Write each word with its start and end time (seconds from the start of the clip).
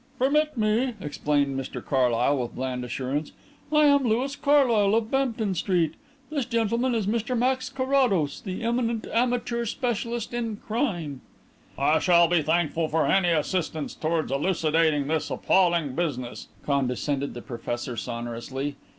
"Permit 0.17 0.57
me," 0.57 0.95
explained 0.99 1.55
Mr 1.59 1.79
Carlyle, 1.85 2.35
with 2.39 2.55
bland 2.55 2.83
assurance. 2.83 3.33
"I 3.71 3.85
am 3.85 4.03
Louis 4.03 4.35
Carlyle, 4.35 4.95
of 4.95 5.11
Bampton 5.11 5.53
Street. 5.53 5.93
This 6.31 6.43
gentleman 6.47 6.95
is 6.95 7.05
Mr 7.05 7.37
Max 7.37 7.69
Carrados, 7.69 8.41
the 8.41 8.63
eminent 8.63 9.05
amateur 9.13 9.63
specialist 9.63 10.33
in 10.33 10.57
crime." 10.57 11.21
"I 11.77 11.99
shall 11.99 12.27
be 12.27 12.41
thankful 12.41 12.87
for 12.87 13.05
any 13.05 13.29
assistance 13.29 13.93
towards 13.93 14.31
elucidating 14.31 15.05
this 15.05 15.29
appalling 15.29 15.93
business," 15.93 16.47
condescended 16.65 17.35
the 17.35 17.43
professor 17.43 17.95
sonorously. 17.95 18.77